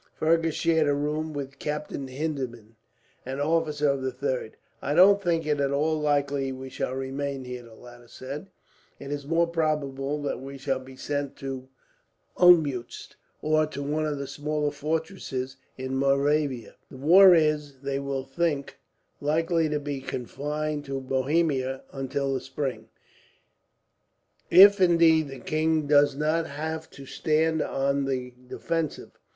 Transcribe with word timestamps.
Fergus 0.15 0.55
shared 0.55 0.87
a 0.87 0.95
room 0.95 1.31
with 1.31 1.59
Captain 1.59 2.07
Hindeman, 2.07 2.75
an 3.23 3.39
officer 3.39 3.87
of 3.87 4.01
the 4.01 4.11
3rd. 4.11 4.53
"I 4.81 4.95
don't 4.95 5.21
think 5.21 5.45
it 5.45 5.59
at 5.59 5.69
all 5.69 5.99
likely 6.01 6.51
we 6.51 6.69
shall 6.69 6.95
remain 6.95 7.43
here," 7.45 7.61
the 7.61 7.75
latter 7.75 8.07
said. 8.07 8.47
"It 8.99 9.11
is 9.11 9.27
more 9.27 9.45
probable 9.45 10.19
that 10.23 10.41
we 10.41 10.57
shall 10.57 10.79
be 10.79 10.95
sent 10.95 11.35
to 11.35 11.67
Olmuetz, 12.35 13.09
or 13.43 13.67
to 13.67 13.83
one 13.83 14.07
of 14.07 14.17
the 14.17 14.25
smaller 14.25 14.71
fortresses 14.71 15.57
in 15.77 15.95
Moravia. 15.99 16.77
The 16.89 16.97
war 16.97 17.35
is, 17.35 17.81
they 17.83 17.99
will 17.99 18.23
think, 18.25 18.77
likely 19.19 19.69
to 19.69 19.79
be 19.79 20.01
confined 20.01 20.83
to 20.85 20.99
Bohemia 20.99 21.83
until 21.91 22.33
the 22.33 22.41
spring; 22.41 22.87
if 24.49 24.81
indeed 24.81 25.27
the 25.27 25.37
king 25.37 25.85
does 25.85 26.15
not 26.15 26.47
have 26.47 26.89
to 26.89 27.05
stand 27.05 27.61
on 27.61 28.05
the 28.05 28.33
defensive. 28.47 29.11